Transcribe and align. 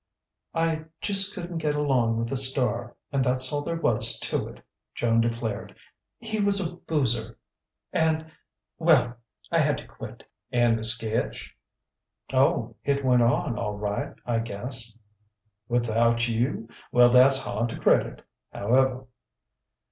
"I 0.55 0.85
just 0.99 1.35
couldn't 1.35 1.59
get 1.59 1.75
along 1.75 2.17
with 2.17 2.29
the 2.29 2.35
star, 2.35 2.95
and 3.11 3.23
that's 3.23 3.53
all 3.53 3.63
there 3.63 3.79
was 3.79 4.17
to 4.21 4.47
it," 4.47 4.63
Joan 4.95 5.21
declared. 5.21 5.75
"He 6.17 6.43
was 6.43 6.59
a 6.59 6.75
boozer 6.75 7.37
and 7.93 8.31
well, 8.79 9.15
I 9.51 9.59
had 9.59 9.77
to 9.77 9.87
quit." 9.87 10.23
"And 10.51 10.79
the 10.79 10.83
sketch" 10.83 11.55
"Oh, 12.33 12.75
it 12.83 13.05
went 13.05 13.21
on, 13.21 13.59
all 13.59 13.75
right, 13.77 14.15
I 14.25 14.39
guess." 14.39 14.97
"Without 15.67 16.27
you! 16.27 16.67
Well, 16.91 17.09
that's 17.11 17.37
hard 17.37 17.69
to 17.69 17.79
credit. 17.79 18.23
However...." 18.51 19.05